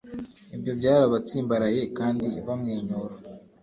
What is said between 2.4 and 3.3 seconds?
bamwenyura